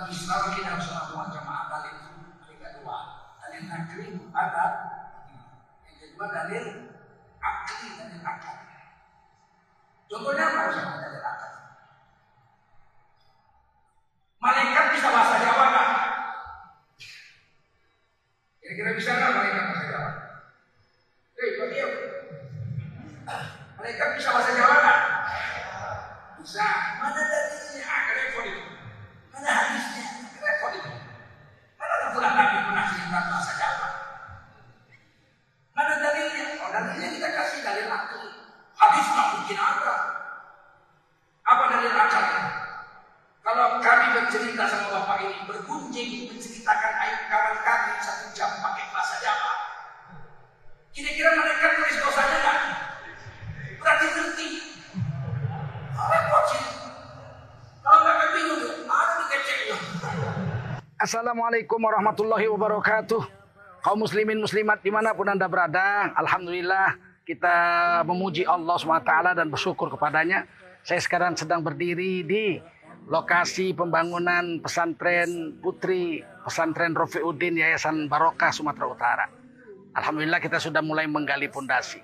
[0.00, 1.96] dalam Islam kita harus melakukan jamaah dalil.
[2.40, 2.98] Dalil kedua,
[3.36, 4.66] dalil akli ada.
[5.84, 6.64] Yang kedua dalil
[7.36, 8.56] akli dalil akal.
[10.08, 11.52] Contohnya apa misalnya dalil akal?
[14.40, 15.88] Malaikat bisa bahasa Jawa nggak?
[18.64, 20.10] Kira-kira bisa nggak malaikat bahasa Jawa?
[21.36, 21.68] Hei, Pak
[23.76, 25.00] Malaikat bisa bahasa Jawa nggak?
[26.40, 26.68] Bisa.
[27.04, 27.84] Mana dalilnya?
[27.84, 28.80] Ah, repot itu.
[29.40, 30.04] Mana hadisnya?
[30.36, 30.92] Repot itu.
[31.80, 33.88] Mana Rasulullah Nabi pernah cerita bahasa Jawa?
[35.72, 36.46] Mana dalilnya?
[36.60, 38.20] Oh, dalilnya kita kasih dalil akal.
[38.76, 39.94] Hadis nggak mungkin ada.
[41.40, 42.42] Apa dalil akalnya?
[43.40, 49.16] Kalau kami bercerita sama bapak ini bergunjing menceritakan aib kawan kami satu jam pakai bahasa
[49.24, 49.52] Jawa,
[51.00, 52.52] kira-kira mereka tulis dosanya?
[53.80, 54.48] Berarti ngerti.
[55.96, 56.64] Repot sih.
[61.00, 63.22] Assalamualaikum warahmatullahi wabarakatuh.
[63.80, 67.56] Kaum muslimin muslimat di mana pun anda berada, Alhamdulillah kita
[68.04, 70.44] memuji Allah SWT dan bersyukur kepadanya.
[70.84, 72.60] Saya sekarang sedang berdiri di
[73.08, 79.39] lokasi pembangunan pesantren putri pesantren Rofiuddin Yayasan Barokah Sumatera Utara.
[79.90, 81.98] Alhamdulillah kita sudah mulai menggali pondasi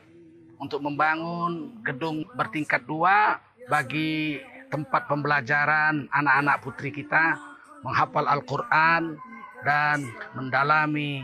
[0.59, 3.39] untuk membangun gedung bertingkat dua
[3.71, 7.39] bagi tempat pembelajaran anak-anak putri kita
[7.87, 9.15] menghafal Al-Quran
[9.63, 10.03] dan
[10.35, 11.23] mendalami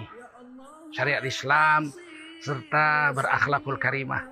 [0.94, 1.90] syariat Islam
[2.42, 4.22] serta berakhlakul karimah.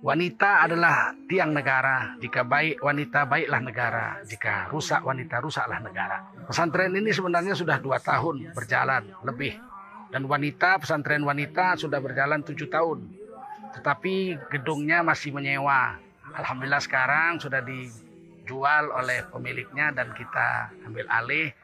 [0.00, 2.16] Wanita adalah tiang negara.
[2.16, 4.06] Jika baik wanita, baiklah negara.
[4.24, 6.24] Jika rusak wanita, rusaklah negara.
[6.48, 9.60] Pesantren ini sebenarnya sudah dua tahun berjalan lebih.
[10.10, 13.06] Dan wanita, pesantren wanita sudah berjalan tujuh tahun.
[13.78, 15.94] Tetapi gedungnya masih menyewa.
[16.34, 21.54] Alhamdulillah sekarang sudah dijual oleh pemiliknya dan kita ambil alih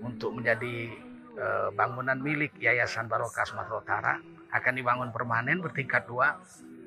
[0.00, 0.88] untuk menjadi
[1.36, 4.14] eh, bangunan milik Yayasan Barokah Sumatera Utara.
[4.52, 6.36] Akan dibangun permanen bertingkat dua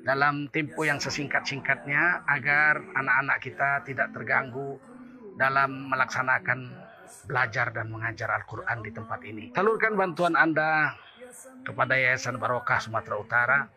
[0.06, 4.78] dalam tempo yang sesingkat-singkatnya agar anak-anak kita tidak terganggu
[5.34, 6.85] dalam melaksanakan
[7.26, 9.50] belajar dan mengajar Al-Quran di tempat ini.
[9.54, 10.94] Salurkan bantuan Anda
[11.66, 13.68] kepada Yayasan Barokah Sumatera Utara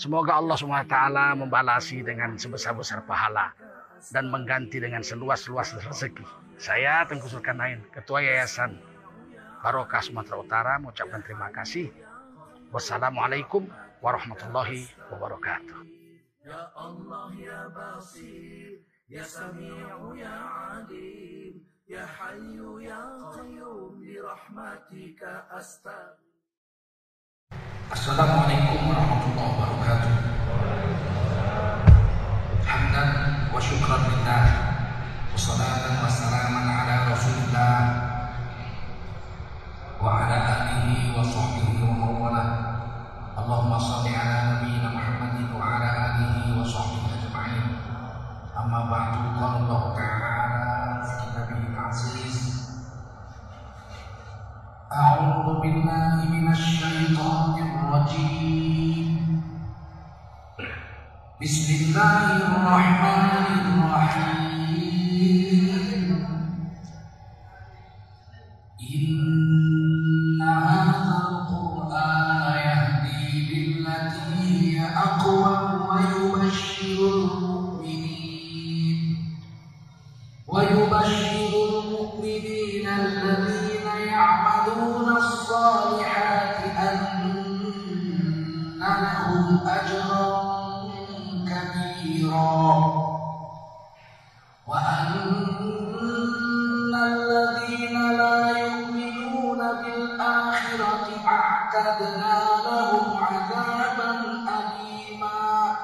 [0.03, 0.99] Semoga Allah SWT
[1.39, 3.55] membalasi dengan sebesar-besar pahala
[4.11, 6.27] dan mengganti dengan seluas-luas rezeki.
[6.59, 8.83] Saya Tengku Sulkanain, Ketua Yayasan
[9.63, 11.95] Barokah Sumatera Utara mengucapkan terima kasih.
[12.75, 13.71] Wassalamualaikum
[14.03, 15.87] warahmatullahi wabarakatuh.
[16.43, 20.35] Ya Allah ya Basir, ya Sami'u ya
[20.83, 23.07] Alim, ya Hayyu ya
[23.39, 26.32] Qayyum, bi rahmatika astagfirullah.
[27.93, 30.13] Assalamualaikum warahmatullahi wabarakatuh.
[32.65, 33.09] Hamdan
[33.53, 34.45] wa syukran lillah.
[35.37, 37.77] Wassalatan wassalaman ala rasulillah.
[40.01, 40.37] Wa ala
[40.73, 42.45] alihi wa sahbihi wa mawala.
[43.37, 44.02] Allahumma salli
[58.03, 59.43] الرجيم.
[61.43, 63.31] بسم الله الرحمن
[63.63, 64.62] الرحيم.
[102.67, 104.11] لهم عذابا
[104.59, 105.77] أليما.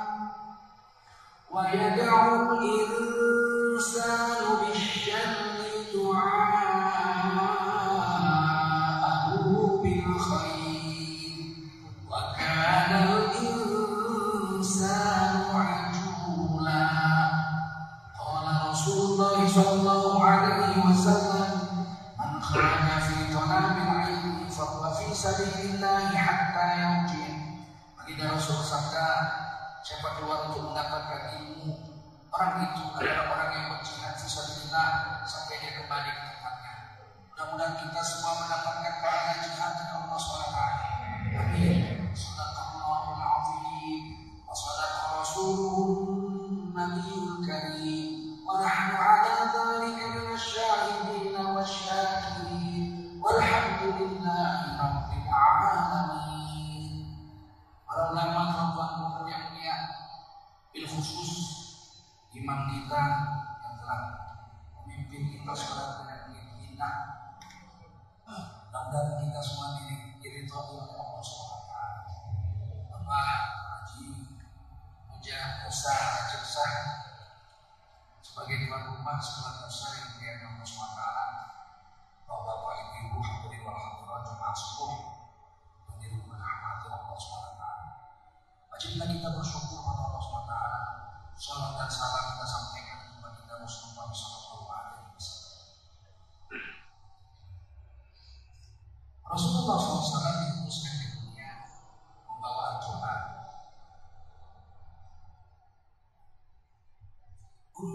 [1.50, 5.34] ويدعو الإنسان بالشر
[5.94, 6.58] دعاءه
[9.82, 11.36] بالخير.
[12.10, 14.88] وكان الإنسان
[15.54, 16.84] عجولا.
[18.20, 21.50] قال رسول الله صلى الله عليه وسلم
[22.18, 26.47] من خرج في طلب العلم فهو في سبيل الله حتى
[28.18, 29.06] Bila suruh bersabda,
[29.86, 31.70] siapa keluar untuk mendapatkan ilmu,
[32.34, 34.42] orang itu adalah orang yang berjihad sisa
[35.22, 36.74] sampai dia kembali ke tempatnya.
[37.30, 38.17] Mudah-mudahan kita semua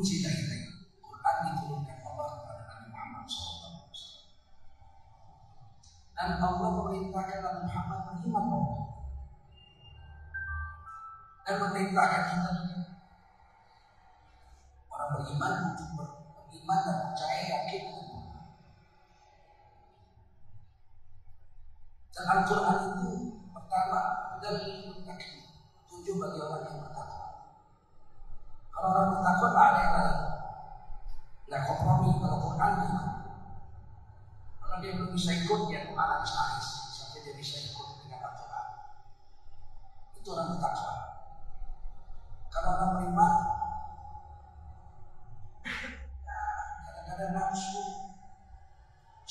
[0.03, 0.67] kunci tadi
[0.99, 3.87] Quran diturunkan Allah kepada Nabi Muhammad SAW.
[6.11, 8.83] Dan Allah memerintahkan Nabi Muhammad beriman Allah.
[11.47, 12.49] Dan memerintahkan kita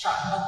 [0.02, 0.38] try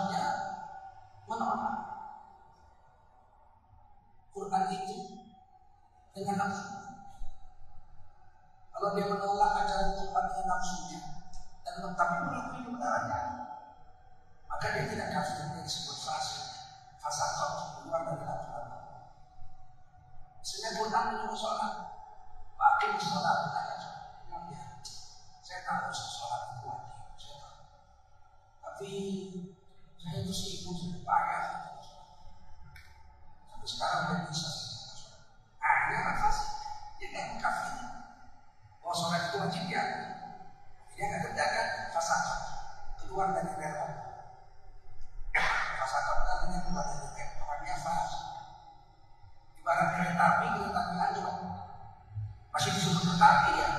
[53.14, 53.70] Tapi ya.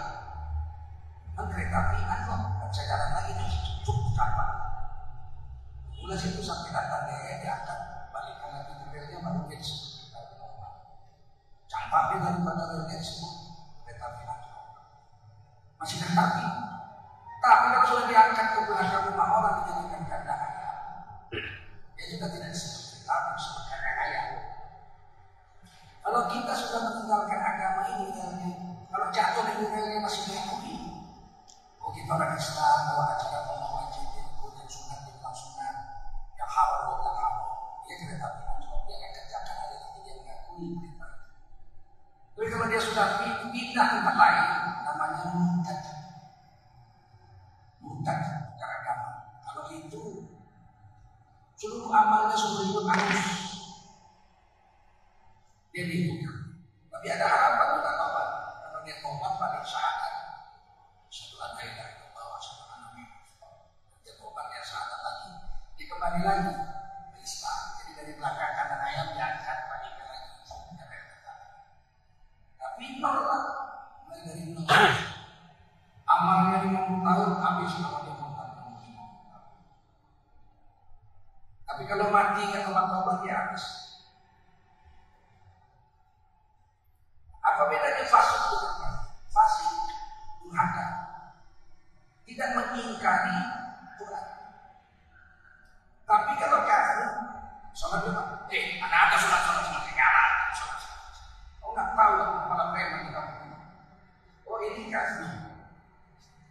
[1.36, 3.65] Kan kereta api anu, kan loh, lagi nih.
[52.74, 53.45] Deus.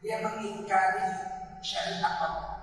[0.05, 1.09] dia mengingkari
[1.65, 2.61] syariat Allah.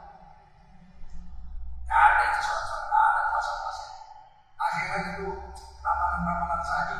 [1.89, 3.89] Tidak ada itu sholat-sholat, tidak ada pasal-pasal.
[4.61, 5.25] Akhirnya itu
[5.81, 6.97] ramalan-ramalan saja.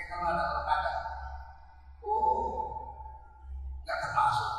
[0.00, 0.92] Ya kalau ada ada.
[2.00, 2.48] oh,
[3.84, 4.52] tidak termasuk.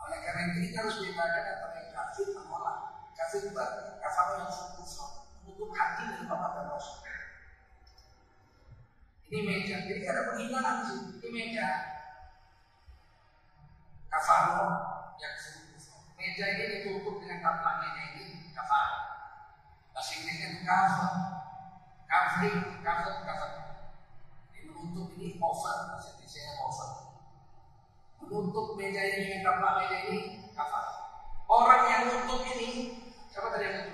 [0.00, 2.78] Oleh karena itu kita harus berbeda antara yang kafir menolak,
[3.12, 5.06] kafir berarti kafir yang sempurna,
[5.44, 7.04] menutup hati dan bapak dan rasul.
[9.28, 11.10] Ini meja, jadi ada penghinaan di sini.
[11.20, 11.66] Ini meja,
[22.44, 23.50] lain cover cover
[24.52, 25.40] ini menutup ini
[28.20, 30.18] menutup meja ini yang ini
[30.52, 30.84] cover
[31.48, 33.00] orang yang untuk ini
[33.32, 33.93] siapa tadi yang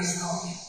[0.00, 0.59] praise not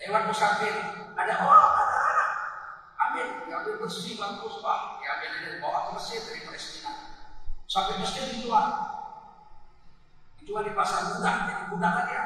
[0.00, 0.74] Lewat musafir,
[1.12, 2.30] ada orang, ada anak.
[2.96, 4.80] Ambil, diambil ya bersih, bagus, pak.
[5.04, 6.92] Ya diambil ini, bawa ke Mesir dari Palestina.
[7.68, 8.68] Sampai Mesir dijual.
[10.40, 12.24] Dijual di pasar budak, jadi budak kan ya.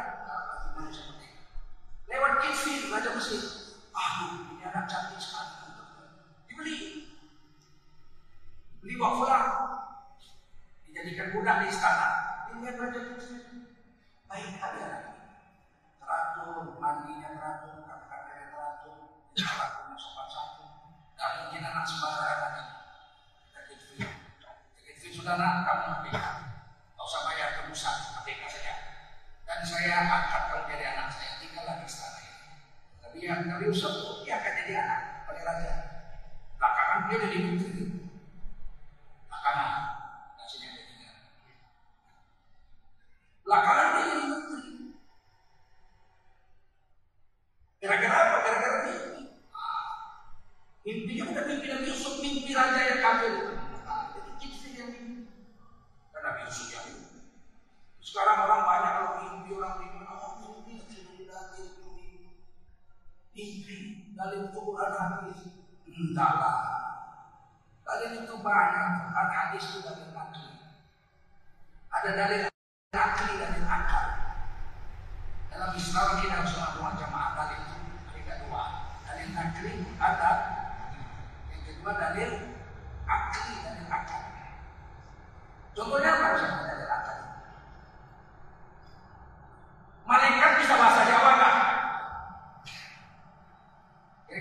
[2.06, 3.42] Lewat Kitfil, raja Mesir.
[3.90, 5.74] Ah, ini anak cantik sekali.
[6.46, 6.78] Dibeli.
[8.78, 9.44] Beli wafelah.
[10.86, 12.08] Dijadikan budak di istana.
[12.54, 13.42] Ini raja Kitfil.
[14.30, 15.13] Baik, ada
[16.14, 18.98] teratur, mandinya teratur, kata-katanya teratur,
[19.98, 20.30] sopan
[21.66, 22.62] anak sembarangan lagi.
[25.10, 26.10] Sudah nak, kamu
[27.06, 27.96] usah bayar tebusan,
[28.46, 28.74] saja.
[29.42, 30.42] Dan saya angkat
[30.94, 32.38] anak saya, tinggal lagi istana ini.
[33.02, 33.34] Tapi dia
[34.38, 35.72] akan jadi anak, oleh raja.
[37.10, 37.63] Dia jadi.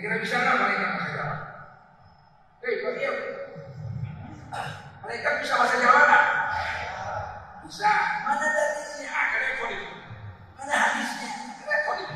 [0.03, 1.36] Kira-kira bisa nggak malaikat bahasa Jawa?
[2.60, 3.19] Hei, Pak Kiai.
[5.00, 6.25] Malaikat bisa bahasa Jawa nggak?
[7.63, 7.93] Bisa.
[8.27, 9.07] Mana dalilnya?
[9.15, 9.88] Ah, repot itu.
[10.60, 11.29] Mana hadisnya?
[11.63, 12.15] Repot itu.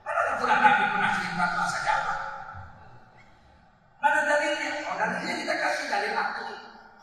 [0.00, 2.14] Mana Al-Quran Nabi menafsirkan bahasa Jawa?
[4.00, 4.70] Mana dalilnya?
[4.88, 6.48] Oh, dalilnya kita kasih dalil akal.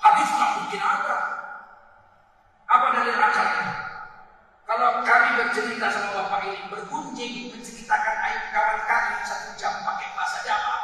[0.02, 1.18] Hadis nggak mungkin ada.
[2.66, 3.66] Apa dalil akalnya?
[4.66, 10.40] Kalau kami bercerita sama bapak ini bergunjing menceritakan aib kawan kami satu jam pakai bahasa
[10.48, 10.76] Jawa,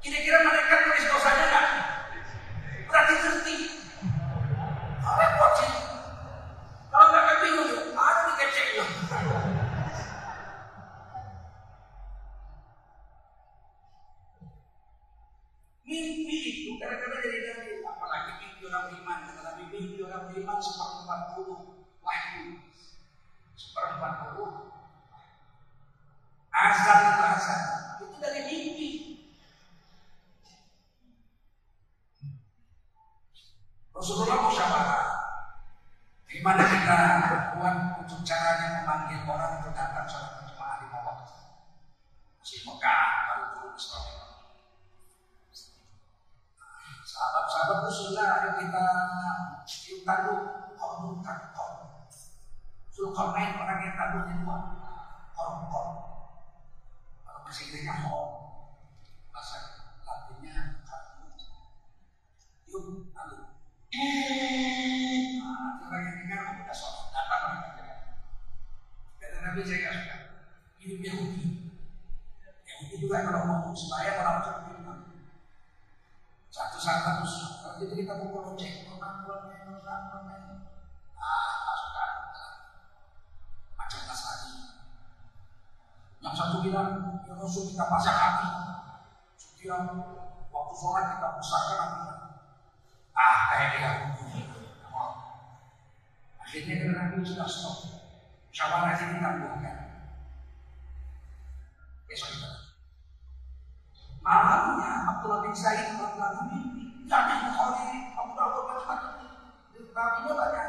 [0.00, 1.66] kira-kira mereka tulis dosanya nggak?
[2.88, 3.56] Berarti ngerti.
[5.04, 5.72] Repot sih.
[6.88, 8.88] Kalau nggak bingung, ada dikecek loh.
[15.84, 18.88] Mimpi itu kadang-kadang jadi dalil, apalagi mimpi orang
[19.46, 22.66] Karena mimpi orang beriman seperempat puluh wahyu,
[23.54, 24.74] seperempat puluh.
[26.50, 27.62] Azan azan,
[28.02, 28.88] itu dari mimpi.
[33.94, 35.06] Rasulullah musyawarah.
[36.26, 36.98] Gimana kita
[37.54, 41.38] buat untuk caranya memanggil orang untuk datang sholat berjamaah lima waktu.
[42.42, 44.04] Masih Mekah baru turun Islam.
[47.06, 48.86] Sahabat-sahabat usulnya ayo kita
[50.06, 50.40] tanduk,
[50.78, 51.18] kau
[51.50, 51.70] kau.
[52.94, 54.58] Suruh main orang yang tanduknya dua,
[55.34, 55.88] kau kau.
[57.26, 57.42] Kalau
[59.34, 59.58] bahasa
[60.06, 61.34] Latinnya tanduk.
[65.36, 67.42] Nah, orang yang dengar udah sholat, datang
[69.18, 70.20] Kata Nabi saya nggak.
[70.78, 71.42] Hidup Yahudi.
[72.96, 73.74] Juga kalau mau
[74.22, 74.38] orang.
[76.48, 78.85] Satu harus kalau kita pukul lonceng,
[79.86, 80.02] Yang
[86.34, 88.50] satu bilang, ya Rasul kita pasang hati.
[89.38, 89.86] Setiap
[90.50, 92.02] waktu sholat kita besarkan hati.
[93.14, 94.10] Ah, kayak dia.
[94.90, 95.38] Oh.
[96.42, 97.86] Akhirnya karena Nabi sudah stop.
[98.50, 100.02] Musyawarah ini ditangguhkan.
[102.10, 102.74] Besok kita.
[104.18, 107.06] Malamnya Abdullah bin Said berlalu mimpi.
[107.06, 108.05] Jadi Bukhari.
[109.96, 110.68] Nabinya banyak.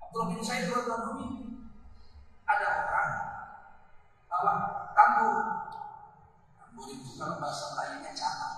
[0.00, 1.60] Abdullah bin Said mimpi.
[2.48, 3.10] Ada orang
[4.32, 4.52] bawa
[4.96, 5.36] tambur.
[6.56, 8.56] Tambur itu kalau bahasa lainnya canang.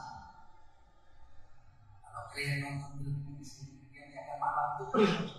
[1.98, 5.37] Kalau kalian nonton film yang ada malam itu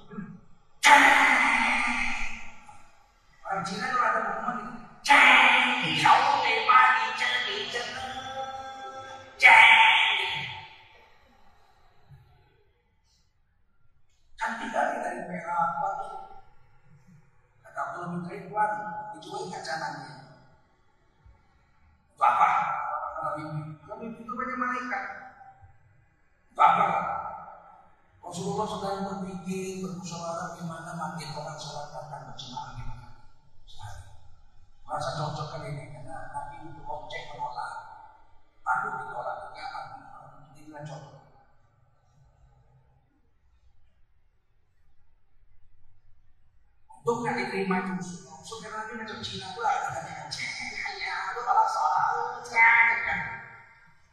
[47.60, 51.12] Diterima itu Rasul karena Nabi macam Cina pula katanya hanya
[51.44, 53.20] malah sholat ceng kan.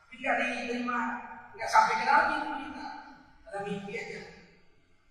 [0.02, 0.98] Tapi nggak diterima,
[1.54, 2.86] nggak sampai ke itu kita
[3.46, 4.20] ada mimpi aja.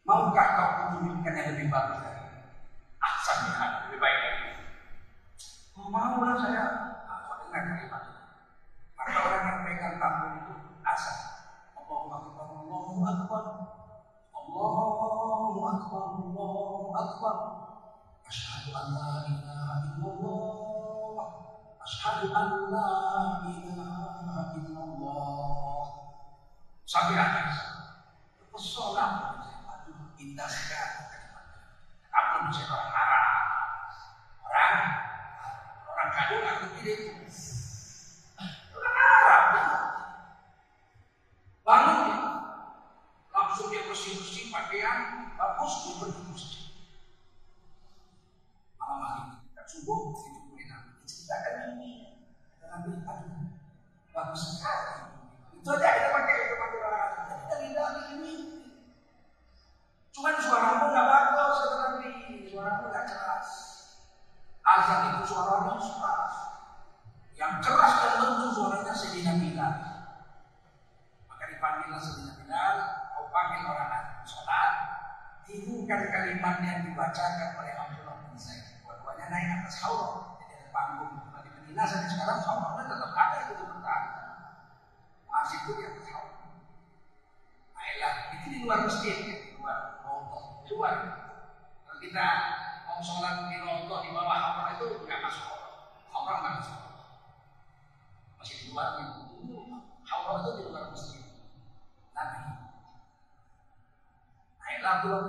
[0.04, 4.52] Maukah kau memimpikan yang lebih bagus dari ya, lebih baik dari ini.
[5.80, 6.64] Oh, mau lah saya.
[7.08, 8.20] Aku dengar kalimat itu.
[9.00, 11.18] Maka orang yang pegang tambun itu asal.
[11.80, 13.44] Allahu Akbar, Allahu Akbar.
[14.36, 17.65] Allahu Akbar, Allahu Akbar.
[18.26, 21.26] Asyhadu an la ilaha illallah.
[21.82, 22.92] Asyhadu an la
[23.46, 25.86] ilaha illallah.
[26.86, 27.46] Sampai akhir
[28.54, 29.15] pesona aduh
[49.86, 50.45] bom, fica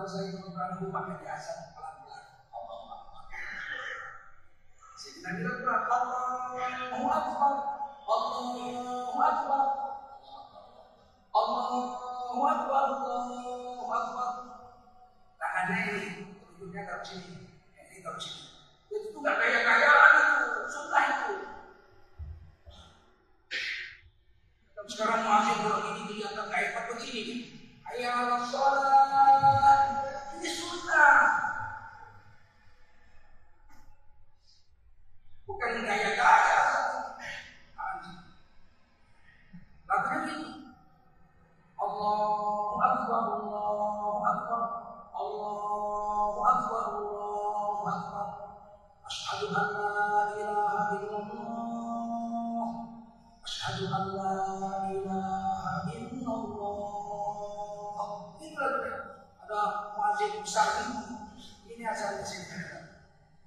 [0.08, 2.24] Zaid berperan rumah ke jasa pelan-pelan.
[2.48, 2.80] Allah.
[4.96, 7.54] Sayyidina Bilal bilang, Allahu Akbar,
[8.08, 9.66] Allahu Akbar.
[11.36, 13.46] Allahu Akbar, Allahu
[15.76, 16.24] ini,
[16.56, 18.48] tunjuknya taruh sini, ini sini.
[18.88, 19.28] Itu itu,
[21.04, 21.34] itu.
[24.86, 26.02] Sekarang masih kalau ini
[26.88, 27.36] begini.
[27.86, 29.05] Ayah sholat,
[35.56, 36.60] Bukan gaya-gaya.
[39.88, 40.68] Lagunya ini.
[41.80, 44.62] Allahu Akbar, Allahu Akbar,
[45.16, 48.28] Allahu Akbar, Allahu Akbar.
[49.08, 52.68] Asyhadu an la ilaha illallah.
[53.40, 56.76] Asyhadu an la ilaha illallah.
[58.44, 59.24] Ini lagunya.
[59.40, 59.60] Ada
[59.96, 61.16] muazzin besar ini.
[61.72, 62.60] Ini asal di sini.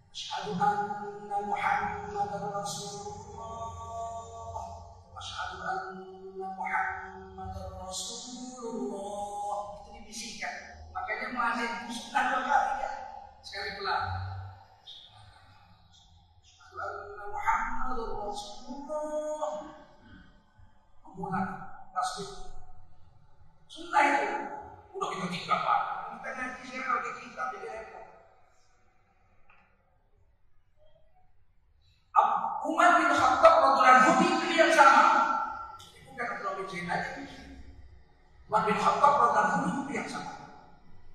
[0.10, 1.99] Asyhadu anna Muhammadar
[22.20, 22.26] Itu
[23.70, 24.16] sunnah ya.
[24.28, 24.36] Itu.
[24.98, 25.80] Udah kita tinggal pak.
[26.20, 28.06] Kita ngaji sekarang pakai kitab jadi repot.
[32.60, 35.04] Umar bin Khattab radhiyallahu anhu itu yang sama.
[35.80, 37.12] Jadi bukan Abdullah bin Zaid aja.
[38.50, 40.34] Umar bin Khattab radhiyallahu anhu yang sama.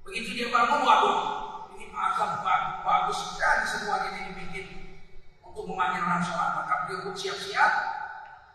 [0.06, 1.18] Begitu dia bangun, waduh,
[1.74, 4.66] ini azan bagus, bagus sekali semua ini dibikin
[5.42, 6.54] untuk memanggil orang sholat.
[6.62, 7.72] Maka beliau pun siap-siap,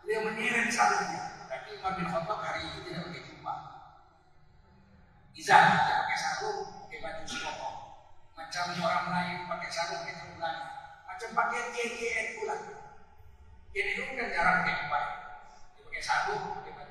[0.00, 1.44] beliau menyeret sarungnya.
[1.44, 3.58] Tapi Umar bin Khattab hari itu tidak pakai jubah.
[5.36, 7.70] Izan, dia pakai sarung, pakai baju sekoko.
[8.32, 10.40] Macam orang Melayu pakai sarung, pakai sarung
[11.04, 12.56] Macam pakai KKN pula.
[13.76, 15.04] Ini itu kan jarang pakai jubah.
[15.76, 16.89] Dia pakai sarung, pakai baju.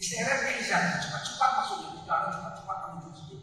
[0.00, 3.40] Istirahat ke izan, cepat-cepat masuk di dalam, cepat-cepat menuju masjid.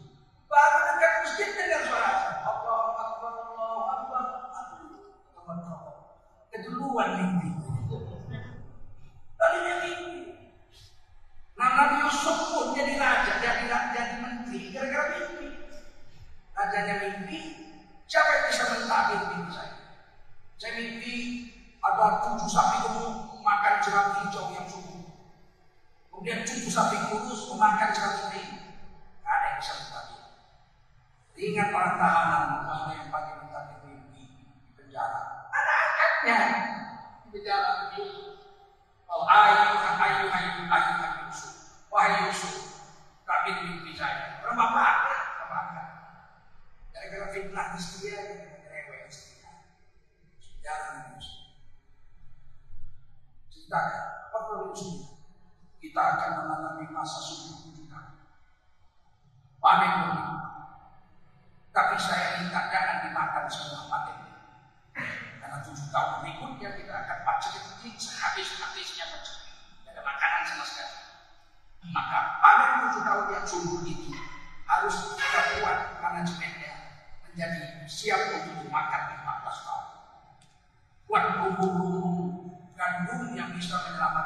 [0.50, 2.12] Baru dekat masjid dengar suara.
[2.42, 4.22] Allah Akbar, Allah Akbar.
[5.38, 5.90] Teman kamu.
[6.50, 7.48] Keduluan mimpi.
[9.38, 10.14] Tadinya mimpi.
[11.54, 15.46] Nah, Nabi Yusuf pun jadi raja, jadi jadi menteri gara-gara mimpi.
[16.58, 17.38] Rajanya mimpi,
[18.10, 19.74] siapa yang bisa mentakdir mimpi saya?
[20.58, 21.14] Saya mimpi
[21.78, 22.77] ada tujuh sapi
[26.68, 28.60] Tujuh sapi kurus memakan kering.
[29.24, 30.20] Gak ada yang bisa mentakdir.
[31.32, 34.44] Ingat para tahanan, mana yang pakai mentakdir mimpi di
[34.76, 35.48] penjara.
[35.48, 36.36] Anak-anaknya
[37.24, 38.36] di penjara Yusuf.
[39.08, 40.92] Oh, ayu, ayu, ayu,
[41.24, 41.80] Yusuf.
[41.88, 42.84] Wahai Yusuf,
[43.24, 44.44] kami mimpi saya.
[44.44, 44.92] Orang bapak,
[45.48, 45.88] bapak.
[46.92, 49.72] Gara-gara fitnah istri dia, gara-gara istri dia.
[50.60, 51.48] Jalan Yusuf.
[53.56, 55.17] Ceritakan, apa perlu Yusuf?
[55.78, 58.18] Kita akan mengalami masa sulit tahun.
[59.62, 60.26] Panen benih.
[61.70, 64.18] Tapi saya minta jangan dimakan semua panen.
[65.38, 69.32] Karena tujuh tahun berikutnya kita akan baca ketik sehabis-habisnya baca.
[69.38, 70.98] Tidak ada makanan sama sekali.
[71.94, 74.10] Maka panen tujuh tahun yang subur itu
[74.66, 76.72] harus kita buat manajemennya
[77.22, 79.86] menjadi siap untuk dimakan di 14 tahun.
[81.06, 82.02] Buat bumbu-bumbu
[82.76, 84.17] gandum yang bisa menyelamatkan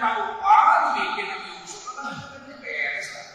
[0.00, 3.28] tahu ah bikin nanti musuh lah beres lah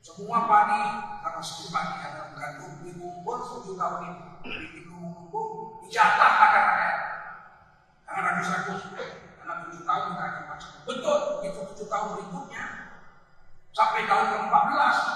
[0.00, 0.82] semua padi
[1.26, 4.22] karena setiap ada mengandung di kumpul tujuh tahun ini.
[4.72, 6.90] Di kumpul dijatah akan ada.
[8.06, 8.80] Karena Nabi Sakus
[9.44, 10.70] anak tujuh tahun tidak ada macam.
[10.88, 12.64] Betul itu tujuh tahun berikutnya.
[13.74, 15.15] Sampai tahun ke 14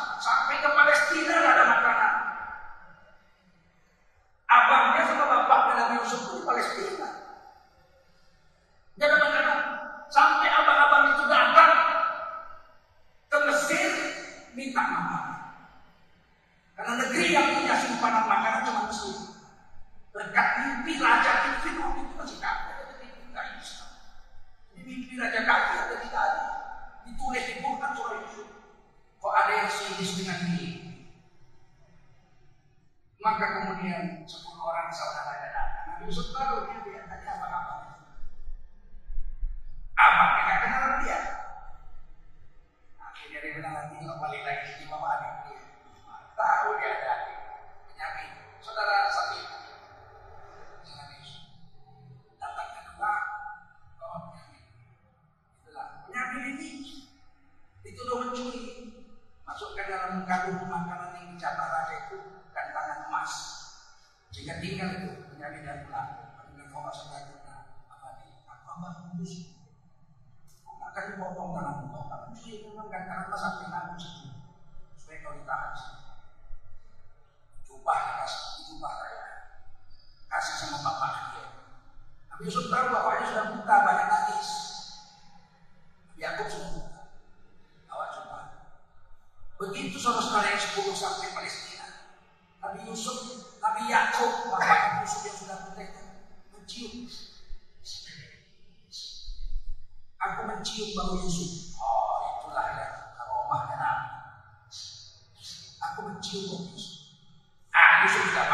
[106.20, 108.52] Nah, Yusuf ah,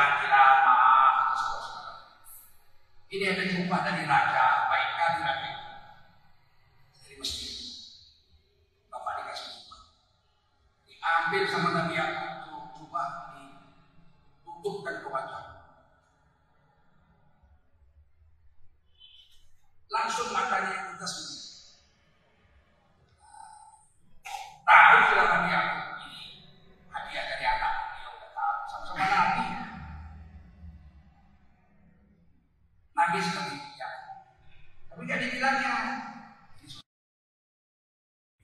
[3.11, 4.36] Ini yang jumpa dari raja